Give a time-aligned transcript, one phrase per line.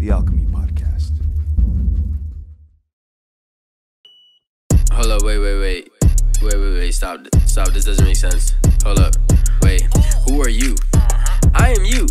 [0.00, 1.12] the Alchemy Podcast.
[4.92, 5.90] Hold up, wait, wait, wait.
[6.42, 7.20] Wait, wait, wait, stop.
[7.44, 8.54] Stop, this doesn't make sense.
[8.82, 9.14] Hold up.
[9.62, 9.82] Wait.
[10.26, 10.74] Who are you?
[11.52, 12.06] I am you.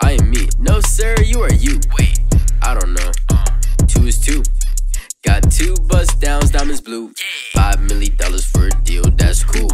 [0.00, 0.48] I am me.
[0.58, 1.78] No, sir, you are you.
[1.98, 2.18] Wait.
[2.62, 3.12] I don't know.
[3.86, 4.42] Two is two.
[5.22, 7.12] Got two bust downs, diamonds blue.
[7.52, 9.68] Five million dollars for a deal, that's cool.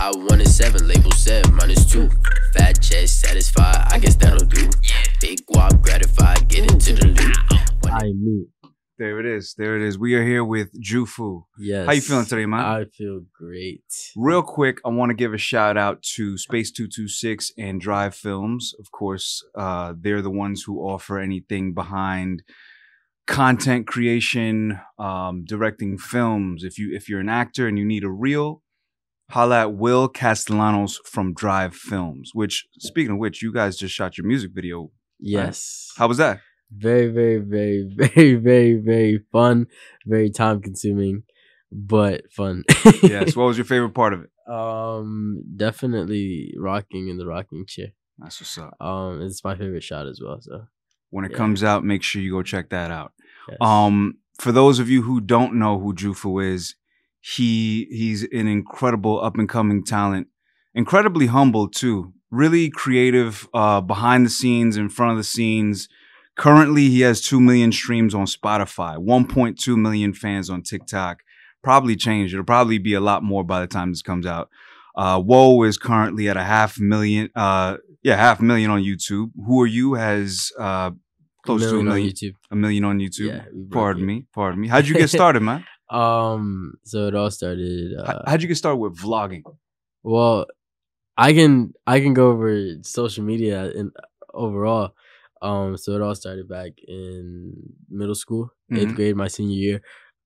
[0.00, 2.08] I wanted seven, label said minus two.
[2.54, 4.70] Fat chest satisfied, I guess that'll do.
[5.20, 7.92] Big guap gratified, get into the loop.
[7.92, 8.46] I me.
[8.96, 9.54] There it is.
[9.58, 9.98] There it is.
[9.98, 11.42] We are here with Jufu.
[11.58, 11.84] Yes.
[11.84, 12.60] How you feeling today, man?
[12.60, 13.84] I feel great.
[14.16, 18.72] Real quick, I want to give a shout out to Space 226 and Drive Films.
[18.80, 22.42] Of course, uh, they're the ones who offer anything behind
[23.26, 26.64] content creation, um, directing films.
[26.64, 28.62] If you if you're an actor and you need a reel,
[29.30, 32.30] holla at Will Castellanos from Drive Films.
[32.34, 34.90] Which, speaking of which, you guys just shot your music video.
[35.18, 35.90] Yes.
[35.96, 36.40] How was that?
[36.72, 39.66] Very, very, very, very, very, very fun.
[40.06, 41.24] Very time consuming,
[41.72, 42.64] but fun.
[43.02, 43.34] yes.
[43.36, 44.30] What was your favorite part of it?
[44.52, 47.88] Um, definitely rocking in the rocking chair.
[48.18, 48.76] That's what's up.
[48.80, 50.38] Um, it's my favorite shot as well.
[50.40, 50.66] So
[51.10, 51.36] When it Yeah.
[51.38, 53.12] comes out, make sure you go check that out.
[53.48, 53.58] yes.
[53.60, 56.74] Um, for those of you who don't know who Jufu is,
[57.20, 60.28] he he's an incredible up and coming talent,
[60.74, 62.12] incredibly humble too.
[62.30, 65.88] Really creative, uh, behind the scenes, in front of the scenes.
[66.36, 71.18] Currently, he has two million streams on Spotify, 1.2 million fans on TikTok.
[71.62, 72.32] Probably changed.
[72.32, 74.48] It'll probably be a lot more by the time this comes out.
[74.96, 77.30] Uh, Woe is currently at a half million.
[77.34, 79.30] Uh, yeah, half million on YouTube.
[79.46, 80.92] Who are you has uh
[81.44, 82.34] close to a Million on YouTube.
[82.50, 83.28] a million on YouTube.
[83.28, 84.06] Yeah, pardon it.
[84.06, 84.68] me, pardon me.
[84.68, 85.64] How'd you get started, man?
[85.90, 87.92] Um, so it all started.
[87.98, 89.42] How- Uh, How'd you get started with vlogging?
[90.02, 90.46] Well,
[91.16, 93.90] I can I can go over social media and
[94.32, 94.94] overall.
[95.42, 97.54] Um, so it all started back in
[97.88, 98.94] middle school, eighth Mhm.
[98.96, 99.82] grade, my senior year.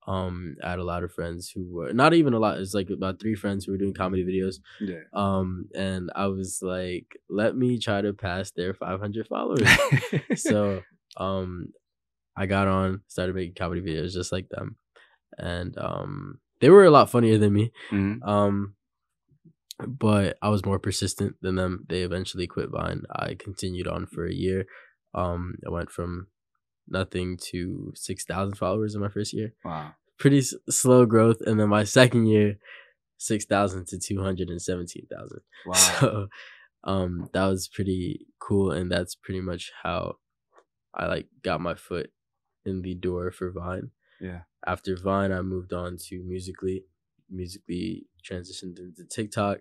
[0.07, 2.59] Um, I had a lot of friends who were not even a lot.
[2.59, 4.57] It's like about three friends who were doing comedy videos.
[4.81, 5.01] Yeah.
[5.15, 9.67] Um, and I was like, let me try to pass their 500 followers.
[10.37, 10.83] so,
[11.17, 11.73] um,
[12.37, 14.77] I got on, started making comedy videos just like them,
[15.39, 17.73] and um, they were a lot funnier than me.
[17.91, 18.23] Mhm.
[18.27, 18.75] Um,
[19.87, 21.85] but I was more persistent than them.
[21.89, 23.03] They eventually quit Vine.
[23.11, 24.67] I continued on for a year.
[25.15, 26.29] Um, I went from
[26.89, 29.53] nothing to six thousand followers in my first year.
[29.65, 29.93] Wow.
[30.19, 32.57] Pretty s- slow growth, and then my second year,
[33.19, 35.41] six thousand to two hundred and seventeen thousand.
[35.67, 35.75] Wow.
[35.75, 36.27] So,
[36.85, 40.17] um, that was pretty cool, and that's pretty much how
[40.95, 42.11] I like got my foot
[42.65, 43.91] in the door for Vine
[44.21, 44.43] yeah.
[44.67, 46.81] After Vine, I moved on to Musical.ly.
[47.31, 49.59] Musical.ly transitioned into TikTok,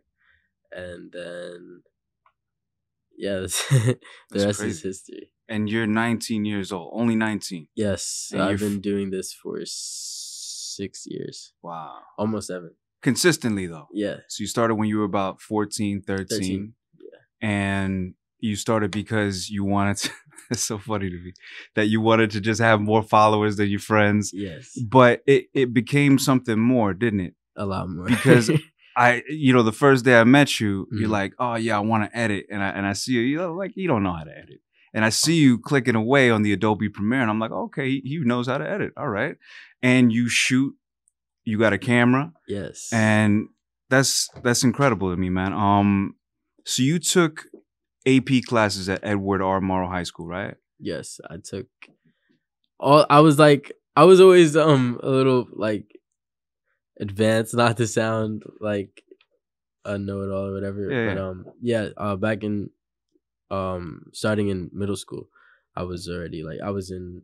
[0.71, 1.83] and then
[3.17, 3.97] yeah, that's, the
[4.33, 5.31] rest is history.
[5.47, 7.67] And you're 19 years old, only 19.
[7.75, 11.99] Yes, And I've been f- doing this for six years, Wow.
[12.17, 12.71] almost seven.
[13.01, 13.87] Consistently though.
[13.91, 16.27] Yeah, So you started when you were about 14, 13.
[16.27, 16.73] 13,
[17.41, 20.09] And you started because you wanted to,
[20.51, 21.33] it's so funny to me
[21.75, 24.31] that you wanted to just have more followers than your friends.
[24.33, 27.33] yes, But it, it became something more, didn't it?
[27.55, 28.51] a lot more Because
[28.97, 31.11] I, you know, the first day I met you, you're Mhm.
[31.11, 33.53] like, oh yeah, I want to edit, and I and I see you, you know,
[33.53, 34.59] like you don't know how to edit,
[34.93, 38.01] and I see you clicking away on the Adobe Premiere, and I'm like, okay, he,
[38.03, 39.35] he knows how to edit, all right,
[39.81, 40.75] and you shoot,
[41.45, 43.47] you got a camera, yes, and
[43.89, 45.53] that's that's incredible to me, man.
[45.53, 46.15] Um,
[46.65, 47.45] so you took
[48.05, 49.59] AP classes at Edward R.
[49.61, 50.55] Murrow High School, right?
[50.79, 51.67] yes, I took
[52.79, 53.05] all.
[53.09, 55.99] I was like, I was always um a little like
[56.99, 59.03] advanced, not to sound like
[59.85, 60.91] a know-it-all or whatever.
[60.91, 62.69] Yeah, but um, yeah, uh, back in
[63.51, 65.29] um starting in middle school,
[65.75, 67.23] I was already like I was in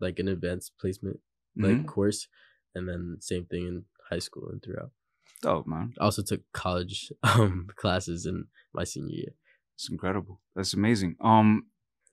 [0.00, 1.20] like an advanced placement
[1.56, 1.86] like Mhm.
[1.86, 2.28] course,
[2.74, 4.90] and then same thing in high school and throughout.
[5.44, 5.94] Oh man.
[6.00, 9.32] I also took college um classes in my senior year.
[9.76, 10.40] It's incredible.
[10.54, 11.16] That's amazing.
[11.20, 11.66] Um,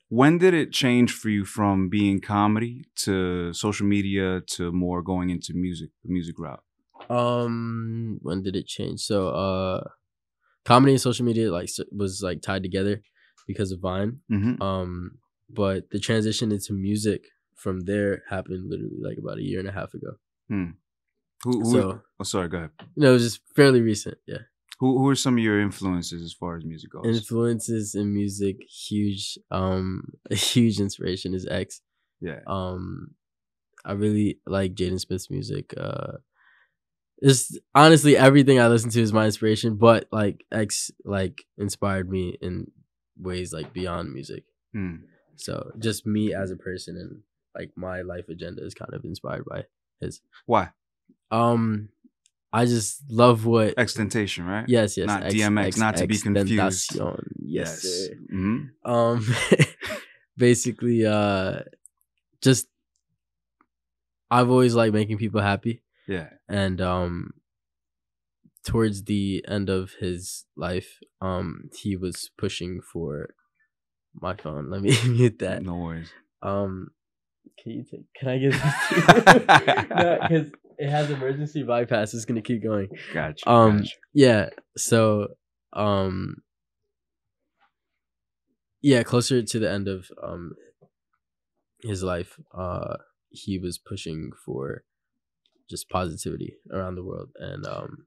[0.10, 5.30] when did it change for you from being comedy to social media to more going
[5.30, 6.62] into music, the music route?
[7.10, 9.00] Um, when did it change?
[9.02, 9.84] So, uh,
[10.66, 13.02] comedy and social media like was like tied together
[13.48, 14.20] because of Vine.
[14.32, 14.62] Mm-hmm.
[14.62, 15.18] Um,
[15.50, 17.26] but the transition into music
[17.56, 20.12] from there happened literally like about a year and a half ago.
[20.50, 20.74] Who,
[21.44, 22.70] who So oh, sorry, go ahead.
[22.96, 24.18] you know, it was just fairly recent.
[24.28, 24.44] Yeah,
[24.80, 27.06] Who, who are some of your influences as far as music goes?
[27.06, 29.38] influences in music huge.
[29.52, 31.82] Um, a huge inspiration is X.
[32.20, 32.40] yeah.
[32.48, 33.12] Um,
[33.86, 35.74] I really like Jaden Smith's music.
[35.78, 36.14] Uh,
[37.18, 42.38] it's honestly everything I listen to is my inspiration, but like X like inspired me
[42.42, 42.72] in
[43.18, 44.44] ways like beyond music.
[44.74, 44.96] Hmm.
[45.36, 47.22] So just me as a person and
[47.56, 49.66] like my life agenda is kind of inspired by
[50.00, 50.22] his.
[50.46, 50.70] Why?
[51.32, 51.90] Um,
[52.56, 53.76] I just love what.
[53.76, 54.66] XXXTentacion, right?
[54.70, 55.08] Yes, yes.
[55.08, 56.96] Not DMX, not to be confused.
[57.40, 57.82] Yes.
[57.82, 58.16] sir.
[58.30, 59.26] hmm um
[60.38, 61.62] basically uh
[62.42, 62.68] just
[64.32, 66.30] i've always liked making people happy Yeah.
[66.50, 67.34] and um
[68.66, 73.34] towards the end of his life um he was pushing for
[74.20, 76.12] my phone let me mute that No worries.
[76.42, 76.90] um
[77.62, 82.64] can you take can i get this because it has emergency bypass it's gonna keep
[82.64, 83.50] going Gotcha.
[83.50, 83.92] um gotcha.
[84.14, 85.28] yeah so
[85.74, 86.38] um
[88.82, 90.54] yeah closer to the end of um
[91.82, 92.96] his life uh
[93.30, 94.84] he was pushing for
[95.70, 98.06] just positivity around the world and um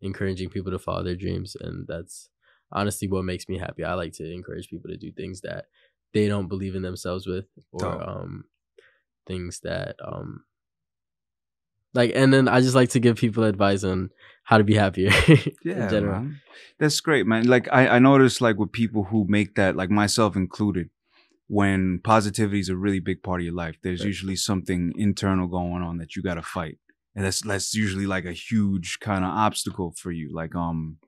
[0.00, 2.28] encouraging people to follow their dreams and that's
[2.72, 5.66] honestly what makes me happy i like to encourage people to do things that
[6.12, 8.08] they don't believe in themselves with or Dope.
[8.08, 8.44] um
[9.26, 10.44] things that um
[11.94, 14.10] like and then i just like to give people advice on
[14.44, 15.10] how to be happier
[15.64, 16.40] Yeah, in general man.
[16.78, 17.46] That's great, man.
[17.46, 20.90] Like I, I noticed like with people who make that, like myself included,
[21.48, 24.08] when positivity is a really big part of your life, there's Right.
[24.08, 26.78] usually something internal going on that you gotta fight.
[27.14, 30.30] And that's that's usually like a huge kind of obstacle for you.
[30.34, 30.98] Like um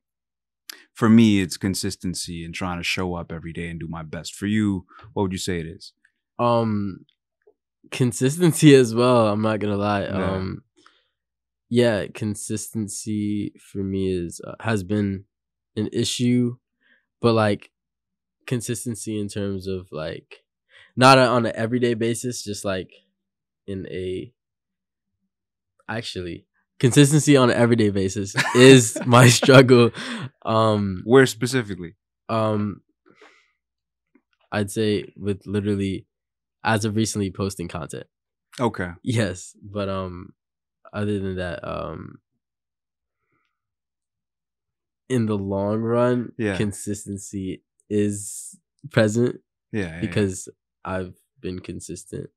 [0.94, 4.34] for me, it's consistency and trying to show up every day and do my best.
[4.34, 5.92] For you, what would you say it is?
[6.38, 7.04] um
[7.90, 10.34] consistency as well i'm not gonna lie Yeah.
[10.36, 10.62] um
[11.68, 15.24] yeah consistency for me is uh, has been
[15.76, 16.56] an issue
[17.20, 17.70] but like
[18.46, 20.44] consistency in terms of like
[20.96, 22.90] not on an everyday basis just like
[23.66, 24.32] in a
[25.88, 26.46] actually
[26.78, 29.90] consistency on an everyday basis is my struggle
[30.44, 31.94] um Where specifically?
[32.28, 32.80] um
[34.52, 36.06] i'd say with literally
[36.64, 38.06] as of recently posting content
[38.58, 38.90] Okay.
[39.02, 40.32] yes but um
[40.96, 42.18] other than that um
[45.08, 46.56] in the long run Yeah.
[46.56, 48.58] consistency is
[48.90, 49.40] present
[49.72, 49.80] Yeah.
[49.82, 50.00] yeah, yeah.
[50.00, 50.48] because
[50.84, 52.30] i've been consistent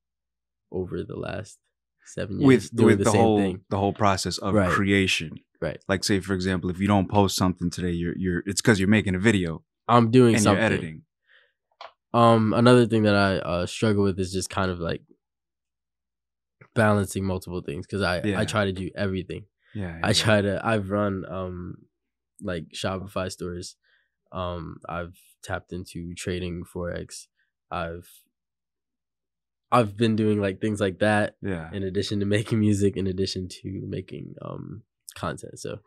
[0.70, 1.58] over the last
[2.06, 4.70] seven years with doing with the, the, same whole thing the whole process of Right.
[4.70, 5.32] creation.
[5.60, 5.78] Right.
[5.88, 8.88] Like say for example, if you don't post something today, you're you're it's because you're
[8.88, 11.02] making a video i'm doing and something you're editing.
[12.14, 15.02] Um, another thing that I uh, struggle with is just kind of like
[16.74, 18.40] balancing multiple things because I Yeah.
[18.40, 19.44] I try to do everything.
[19.74, 19.98] Yeah.
[20.02, 21.74] I try to I've run um
[22.42, 23.76] like Shopify stores.
[24.32, 27.26] Um, I've tapped into trading forex.
[27.70, 28.08] I've
[29.72, 31.70] I've been doing like things like that Yeah.
[31.72, 34.82] in addition to making music, in addition to making um
[35.14, 35.58] content.
[35.58, 35.78] So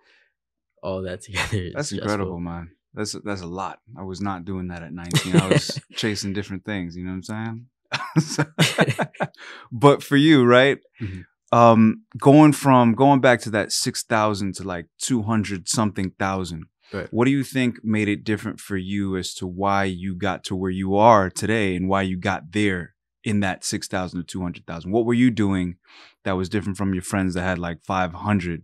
[0.82, 1.58] all that together.
[1.58, 2.12] is That's stressful.
[2.12, 2.72] incredible, man.
[2.94, 3.80] That's that's a lot.
[3.98, 5.36] I was not doing that at 19.
[5.36, 7.66] I was chasing different things, you know what I'm saying?
[9.71, 10.80] but for you, right?
[11.01, 11.25] Mhm.
[11.51, 16.65] Um going from going back to that 6,000 to like 200 something thousand.
[16.92, 17.07] Right.
[17.12, 20.56] What do you think made it different for you as to why you got to
[20.56, 22.94] where you are today and why you got there
[23.24, 24.92] in that 6,000 to 200,000?
[24.92, 25.77] What were you doing
[26.24, 28.62] that was different from your friends that had like 500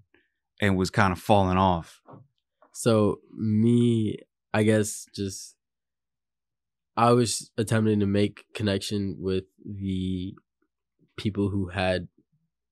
[0.61, 2.01] and was kind of falling off?
[2.71, 4.19] So me,
[4.53, 5.55] I guess just
[6.99, 10.35] I was attempting to make connection with the
[11.17, 12.07] people who had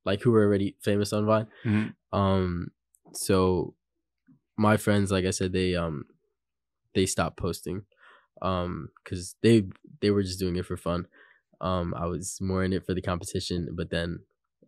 [0.06, 1.48] like who were already famous on Vine.
[1.66, 1.96] Mhm.
[2.14, 2.72] Um
[3.14, 3.76] so
[4.58, 6.06] my friends, like I said, they um
[6.96, 7.86] they stopped posting.
[8.42, 9.66] Um because they
[10.02, 11.08] they were just doing it for fun.
[11.62, 14.20] Um I was more in it for the competition, but then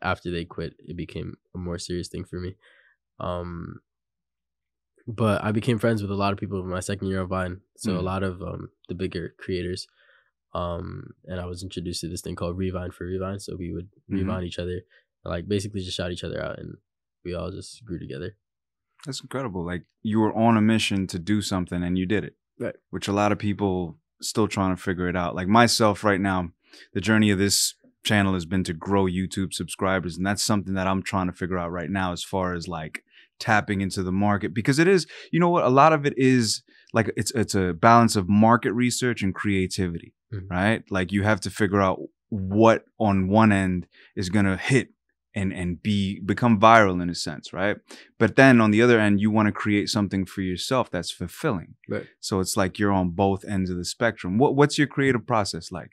[0.02, 2.56] after they quit, it became a more serious thing for me.
[3.20, 3.82] Um
[5.10, 7.62] but I became friends with a lot of people in my second year of Vine.
[7.78, 8.04] So a Mm.
[8.04, 9.88] lot of um the bigger creators.
[10.54, 13.40] Um and I was introduced to this thing called Revine for Revine.
[13.40, 14.20] So we would Mhm.
[14.20, 14.82] revine each other,
[15.26, 16.78] like basically just shout each other out and
[17.26, 18.36] we all just grew together.
[19.06, 19.66] That's incredible.
[19.66, 22.36] Like you were on a mission to do something and you did it.
[22.60, 22.76] Right.
[22.90, 25.36] Which a lot of people still trying to figure it out.
[25.36, 26.52] Like myself right now,
[26.94, 30.18] the journey of this channel has been to grow YouTube subscribers.
[30.18, 33.04] And that's something that I'm trying to figure out right now as far as like
[33.40, 34.54] tapping into the market.
[34.54, 37.74] Because it is, you know what, a lot of it is like it's it's a
[37.74, 40.14] balance of market research and creativity.
[40.34, 40.50] Mhm.
[40.50, 40.84] Right?
[40.90, 44.90] Like you have to figure out what on one end is gonna hit
[45.36, 47.78] and and be become viral in a sense, right?
[48.18, 51.76] But then on the other end, you want to create something for yourself that's fulfilling.
[51.88, 52.08] Right.
[52.20, 54.38] So it's like you're on both ends of the spectrum.
[54.38, 55.92] What what's your creative process like?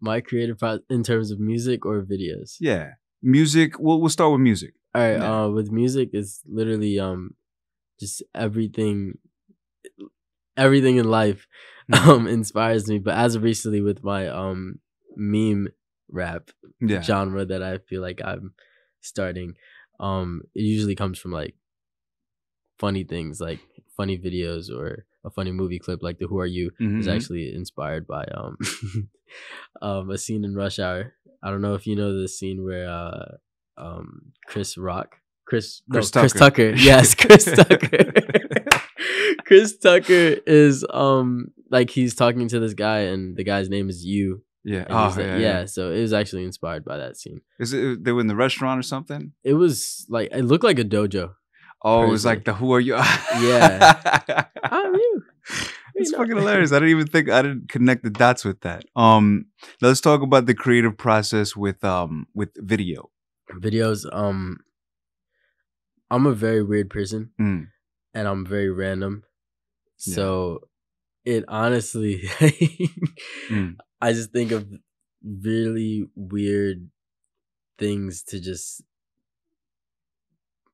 [0.00, 0.58] My creative
[0.90, 2.56] in terms of music or videos.
[2.60, 3.78] Yeah, music.
[3.78, 4.74] We'll we'll start with music.
[4.94, 5.12] All right.
[5.12, 5.44] Yeah.
[5.44, 7.34] Uh, with music, it's literally um,
[8.00, 9.18] just everything.
[10.56, 11.46] everything in life
[11.90, 12.06] Mm.
[12.08, 12.98] um inspires me.
[13.00, 14.78] But as of recently with my um
[15.16, 15.68] meme
[16.08, 17.00] rap Yeah.
[17.02, 18.54] genre that I feel like I'm
[19.00, 19.54] starting,
[19.98, 21.54] um, it usually comes from like
[22.78, 23.60] funny things, like
[23.96, 27.14] funny videos or a funny movie clip, like the "Who Are You" is Mhm.
[27.16, 28.56] actually inspired by um
[29.82, 31.14] um a scene in Rush Hour.
[31.42, 33.36] I don't know if you know the scene where uh
[33.76, 36.72] um Chris Rock, Chris no, Chris Chris Tucker.
[36.72, 38.12] Tucker, yes, Chris Tucker.
[39.46, 44.04] Chris Tucker is um like he's talking to this guy and the guy's name is
[44.04, 44.42] you.
[44.64, 44.84] Yeah.
[44.88, 45.64] Oh, he's like- yeah, yeah, yeah.
[45.66, 47.40] So it was actually inspired by that scene.
[47.58, 49.32] Is it they were in the restaurant or something?
[49.42, 51.32] It was like it looked like a dojo.
[51.84, 52.94] Oh, it was like the who are you?
[52.94, 54.44] Yeah.
[54.62, 55.22] I'm you.
[55.94, 56.18] It's You know.
[56.18, 56.70] fucking hilarious.
[56.72, 58.84] I didn't even think I didn't connect the dots with that.
[58.94, 59.46] Um,
[59.80, 63.10] let's talk about the creative process with um with video.
[63.60, 64.04] Videos.
[64.12, 64.58] Um,
[66.10, 67.68] I'm a very weird person Mm.
[68.14, 69.22] and I'm very random.
[70.06, 70.14] Yeah.
[70.14, 70.68] So
[71.24, 72.22] it honestly,
[73.50, 73.76] Mm.
[74.00, 74.66] I just think of
[75.24, 76.88] really weird
[77.78, 78.82] things to just.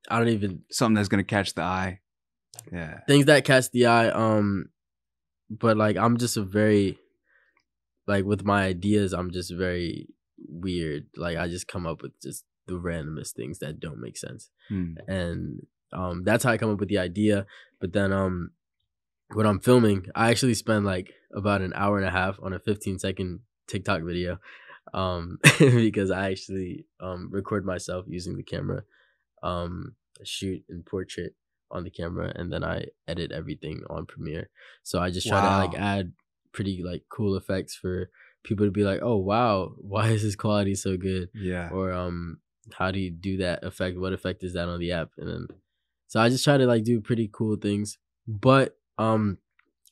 [0.09, 1.99] I don't even Something that's gonna catch the eye.
[2.71, 2.99] Yeah.
[3.07, 4.09] things that catch the eye.
[4.09, 4.69] Um,
[5.49, 6.97] but like I'm just a very,
[8.07, 10.07] like with my ideas, I'm just very
[10.47, 11.05] weird.
[11.15, 14.95] Like I just come up with just the randomest things that don't make sense, Mm.
[15.07, 17.45] and um, that's how I come up with the idea.
[17.81, 18.51] But then um,
[19.33, 22.59] when I'm filming, I actually spend like about an hour and a half on a
[22.59, 24.39] 15 second TikTok video,
[24.93, 28.83] um, because I actually um record myself using the camera,
[29.43, 31.33] um, shoot in portrait
[31.71, 34.49] on the camera, and then I edit everything on Premiere.
[34.83, 36.13] So I just try to like add
[36.51, 38.09] pretty like cool effects for
[38.43, 41.29] people to be like, oh wow, why is this quality so good?
[41.35, 41.69] Yeah.
[41.71, 42.39] or um
[42.73, 45.47] how do you do that effect what effect is that on the app and then
[46.07, 47.97] so i just try to like do pretty cool things
[48.27, 49.37] but um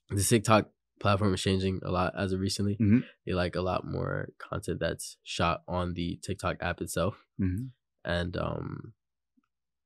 [0.09, 0.69] the tiktok
[0.99, 3.03] platform is changing a lot as of recently Mhm.
[3.25, 7.69] they like a lot more content that's shot on the tiktok app itself Mhm.
[8.05, 8.93] and um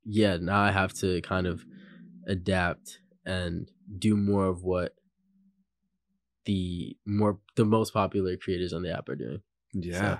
[0.03, 1.63] yeah now i have to kind of
[2.27, 3.69] adapt and
[3.99, 4.95] do more of what
[6.45, 9.41] the more the most popular creators on the app are doing
[9.73, 10.19] Yeah.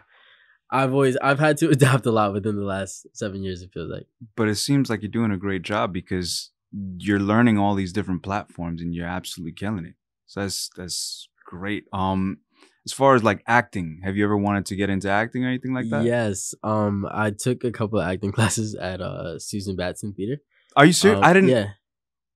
[0.72, 3.62] I've always I've had to adapt a lot within the last seven years.
[3.62, 4.08] It feels like.
[4.36, 6.52] But it seems like you're doing a great job because
[6.98, 9.96] you're learning all these different platforms and you're absolutely killing it.
[10.28, 11.86] So that's that's great.
[11.92, 12.38] Um,
[12.86, 15.74] as far as like acting, have you ever wanted to get into acting or anything
[15.74, 16.04] like that?
[16.04, 16.56] Yes.
[16.64, 20.42] Um, I took a couple of acting classes at uh Susan Batson Theater.
[20.76, 21.18] Are you serious?
[21.18, 21.50] Um, I didn't.
[21.50, 21.68] Yeah.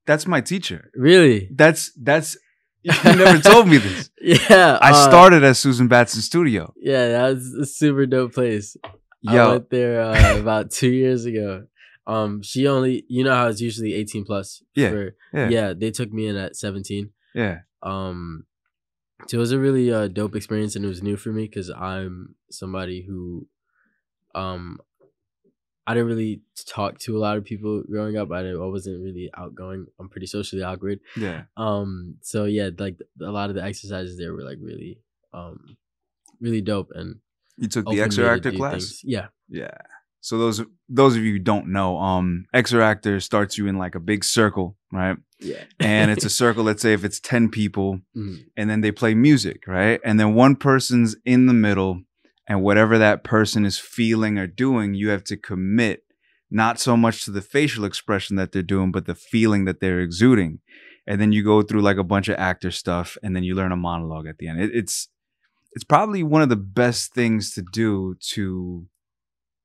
[0.06, 0.92] That's my teacher.
[0.94, 1.50] Really.
[1.52, 2.38] That's that's.
[3.04, 4.10] You never told me this.
[4.22, 4.78] Yeah.
[4.82, 6.74] I uh, started at Susan Batson Studio.
[6.78, 8.76] Yeah, that was a super dope place.
[9.28, 11.66] I Yo, went there uh, about two years ago.
[12.08, 14.62] Um, she only, you know how it's usually eighteen plus.
[14.76, 15.50] Yeah, For, yeah.
[15.50, 15.74] yeah.
[15.74, 17.12] They took me in at seventeen.
[17.34, 18.46] yeah, um
[19.28, 21.70] so it was a really uh, dope experience and it was new for me because
[21.70, 23.48] i'm somebody who
[24.36, 24.78] um
[25.88, 29.04] i didn't really talk to a lot of people growing up i, didn't, I wasn't
[29.04, 31.44] really outgoing i'm pretty socially awkward yeah.
[31.58, 35.00] um so yeah like a lot of the exercises there were like really
[35.34, 35.78] um
[36.42, 37.20] really dope and
[37.58, 38.72] You took the opened me Exer to Actor class.
[38.74, 39.02] things.
[39.04, 39.78] yeah Yeah.
[40.22, 43.94] So those those of you who don't know, um, Exer Actor starts you in like
[43.94, 45.18] a big circle, right?
[45.40, 46.64] yeah And it's a circle.
[46.64, 48.46] Let's say if it's ten people, Mhm.
[48.58, 50.00] and then they play music, right?
[50.04, 52.02] And then one person's in the middle,
[52.48, 56.04] and whatever that person is feeling or doing, you have to commit
[56.52, 60.00] not so much to the facial expression that they're doing, but the feeling that they're
[60.00, 60.60] exuding.
[61.08, 63.72] And then you go through like a bunch of actor stuff, and then you learn
[63.72, 64.62] a monologue at the end.
[64.62, 65.10] It, it's
[65.74, 68.88] it's probably one of the best things to do to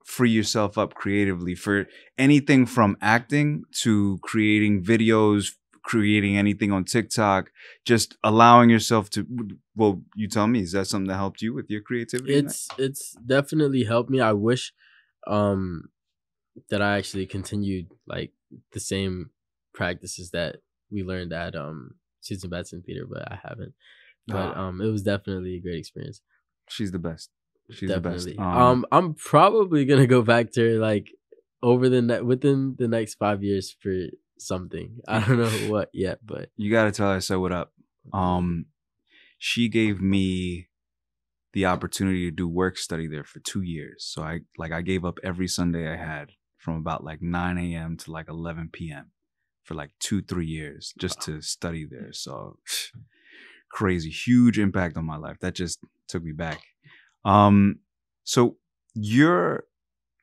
[0.04, 1.86] free yourself up creatively for
[2.18, 7.50] anything from acting to creating videos, creating anything on TikTok,
[7.86, 9.26] just allowing yourself to.
[9.74, 12.34] Well, you tell me, is that something that helped you with your creativity?
[12.34, 14.72] it's it's definitely helped me i wish
[15.26, 15.88] um
[16.70, 18.32] that i actually continued like
[18.72, 19.30] the same
[19.74, 20.56] practices that
[20.90, 23.72] we learned at um susan batson theater but i haven't
[24.26, 24.66] but Ah.
[24.68, 26.20] um it was definitely a great experience
[26.68, 27.30] She's the best.
[27.70, 28.56] She's definitely the best.
[28.58, 31.08] um, i'm probably gonna go back to her like
[31.62, 33.92] over the ne- within the next five years for
[34.40, 37.52] something i don't know what yet but you got to tell her I said what
[37.52, 37.72] up.
[38.12, 38.66] Um,
[39.38, 40.68] she gave me
[41.52, 44.04] the opportunity to do work study there for two years.
[44.04, 47.96] So I like I gave up every Sunday I had from about like 9 a.m.
[47.98, 49.10] to like 11 p.m.
[49.64, 52.12] for like two three years just to study there.
[52.12, 52.58] So
[53.70, 55.38] crazy, huge impact on my life.
[55.40, 56.60] That just took me back.
[57.24, 57.80] Um,
[58.24, 58.56] so
[58.94, 59.64] you're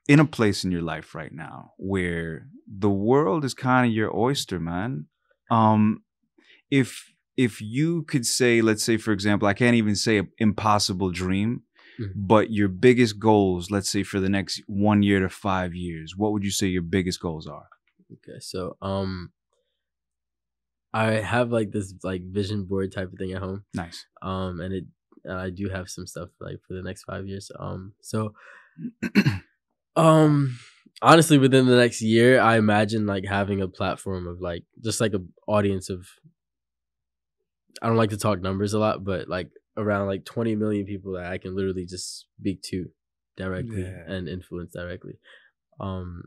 [0.07, 4.15] in a place in your life right now where the world is kind of your
[4.15, 5.07] oyster, man.
[5.51, 6.03] Um,
[6.71, 11.11] if if you could say, let's say, for example, I can't even say an impossible
[11.11, 11.63] dream,
[11.99, 12.13] Mhm.
[12.15, 16.31] but your biggest goals, let's say for the next one year to five years, what
[16.31, 17.67] would you say your biggest goals are?
[18.11, 19.31] Okay, so um,
[20.93, 23.65] I have like this like vision board type of thing at home.
[23.73, 24.05] Nice.
[24.21, 24.85] Um, and it
[25.29, 27.51] I do have some stuff like for the next five years.
[27.59, 28.33] Um, so
[29.97, 30.57] um,
[31.01, 35.13] honestly, within the next year, I imagine like having a platform of like just like
[35.13, 36.05] a audience of.
[37.81, 41.11] I don't like to talk numbers a lot, but like around like 20 million people
[41.13, 42.87] that I can literally just speak to
[43.35, 44.01] directly Yeah.
[44.07, 45.19] and influence directly.
[45.79, 46.23] Um,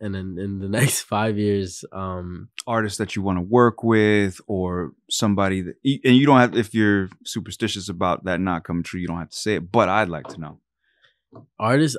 [0.00, 4.40] and then in the next five years, um, Artists that you want to work with,
[4.48, 8.98] or somebody that, and you don't have, if you're superstitious about that not coming true,
[9.00, 10.58] you don't have to say it, but I'd like to know.
[11.60, 11.96] artists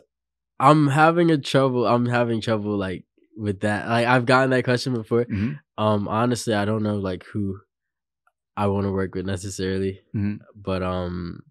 [0.68, 3.04] i'm having a trouble i'm having trouble like
[3.38, 5.60] with that like i've gotten that question before Mhm.
[5.78, 7.60] um honestly i don't know like who
[8.56, 10.40] i want to work with necessarily Mhm.
[10.56, 11.42] but um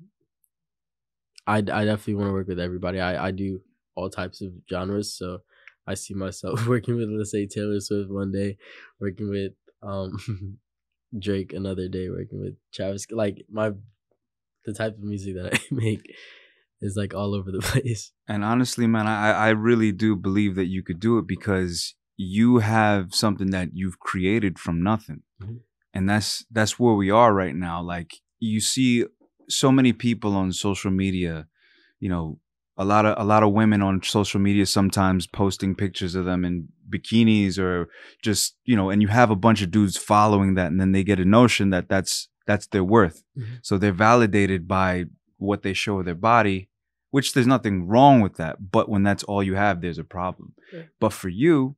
[1.47, 3.61] i i definitely want to work with everybody i i do
[3.97, 5.39] all types of genres so
[5.87, 8.57] i see myself working with let's say taylor swift one day
[9.01, 9.53] working with
[9.83, 10.59] um
[11.19, 13.73] drake another day working with travis like my
[14.67, 16.15] the type of music that i make
[16.81, 20.67] is like all over the place And honestly, man, I, I really do believe that
[20.67, 25.23] you could do it because you have something that you've created from nothing.
[25.43, 25.61] Mhm.
[25.95, 27.83] And that's that's where we are right now.
[27.83, 29.05] Like you see
[29.49, 31.47] so many people on social media,
[31.99, 32.39] you know,
[32.77, 36.45] a lot of a lot of women on social media sometimes posting pictures of them
[36.45, 37.89] in bikinis or
[38.23, 41.03] just, you know, and you have a bunch of dudes following that and then they
[41.05, 43.23] get a notion that that's that's their worth.
[43.37, 43.59] Mhm.
[43.63, 45.07] So they're validated by
[45.39, 46.69] what they show of their body
[47.11, 48.71] which there's nothing wrong with that.
[48.71, 50.55] But when that's all you have, there's a problem.
[50.73, 50.83] Yeah.
[51.01, 51.77] But for you,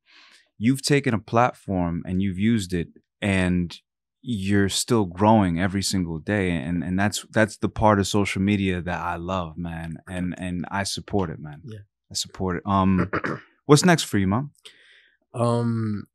[0.58, 2.88] you've taken a platform and you've used it
[3.20, 3.76] and
[4.20, 6.50] you're still growing every single day.
[6.50, 9.96] And and that's that's the part of social media that I love, man.
[10.08, 11.62] And and I support it, man.
[11.64, 11.80] Yeah.
[12.10, 12.62] I support it.
[12.66, 13.10] Um
[13.66, 14.52] what's next for you, mom?
[15.34, 16.08] Um,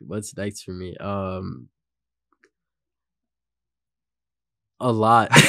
[0.00, 0.96] what's next for me?
[0.96, 1.68] Um,
[4.80, 5.30] a lot.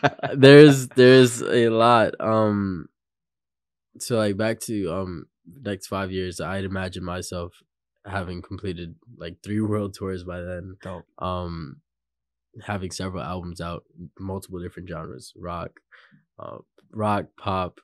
[0.34, 2.14] there's there's a lot.
[2.20, 2.88] Um,
[3.98, 5.26] so like back to um
[5.62, 7.52] next five years, I'd imagine myself
[8.06, 10.76] having completed like three world tours by then.
[10.82, 11.04] Dope.
[11.18, 11.80] Um,
[12.62, 13.84] having several albums out,
[14.18, 15.80] multiple different genres: rock,
[16.38, 16.58] uh,
[16.92, 17.80] rock, pop,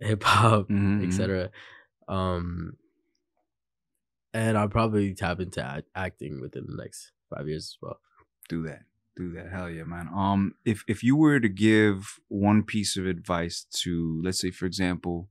[0.00, 1.06] hip hop, Mhm, mhm.
[1.06, 1.50] etc.
[2.08, 2.76] Um,
[4.34, 8.00] and I'll probably tap into act- acting within the next five years as well.
[8.48, 8.82] Do that
[9.16, 13.06] do that hell yeah man um if if you were to give one piece of
[13.06, 15.28] advice to let's say for example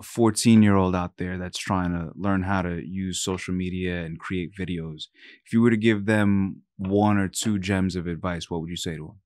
[0.00, 4.02] a 14 year old out there that's trying to learn how to use social media
[4.04, 5.04] and create videos
[5.46, 8.76] if you were to give them one or two gems of advice what would you
[8.76, 9.20] say to them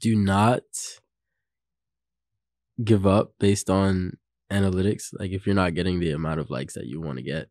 [0.00, 0.62] Do not
[2.82, 4.18] give up based on
[4.52, 5.08] analytics.
[5.18, 7.48] Like if you're not getting the amount of likes that you want to get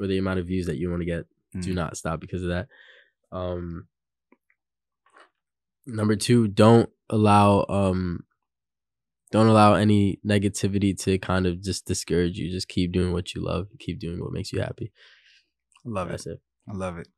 [0.00, 1.24] or the amount of views that you want to get,
[1.60, 1.74] do Mm.
[1.74, 2.68] not stop because of that.
[3.32, 3.88] Um
[5.86, 8.24] number two, don't allow um
[9.32, 12.50] don't allow any negativity to kind of just discourage you.
[12.50, 13.66] Just keep doing what you love.
[13.78, 14.92] Keep doing what makes you happy.
[15.84, 16.40] i love it That's it.
[16.68, 17.08] i love it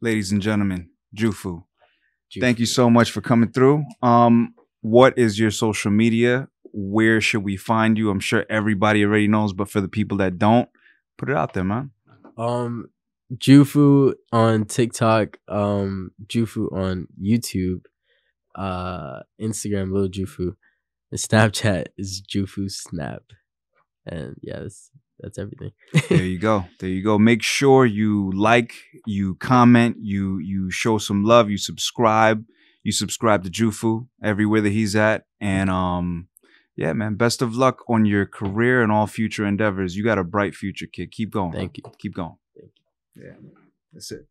[0.00, 1.62] ladies and gentlemen jufu
[2.40, 7.42] thank you so much for coming through um what is your social media where should
[7.42, 10.68] we find you i'm sure everybody already knows but for the people that don't
[11.16, 11.90] put it out there man
[12.36, 12.90] Um,
[13.34, 17.80] Jufu on TikTok, um, Jufu on YouTube,
[18.58, 20.54] uh, Instagram, Lil Jufu,
[21.10, 23.22] and Snapchat is Jufu Snap,
[24.04, 24.90] and yeah, that's
[25.20, 25.72] that's everything.
[26.08, 26.64] there you go.
[26.80, 27.18] There you go.
[27.18, 28.74] Make sure you like
[29.06, 32.44] you comment you you show some love you subscribe.
[32.84, 35.24] You subscribe to jufu everywhere that he's at.
[35.40, 36.28] And um
[36.76, 39.96] yeah man best of luck on your career and all future endeavors.
[39.96, 41.10] You got a bright future kid.
[41.10, 41.84] Keep going Thank you.
[41.98, 42.36] keep going.
[42.56, 42.72] Thank
[43.16, 43.24] you.
[43.24, 43.32] Yeah
[43.92, 44.26] that's it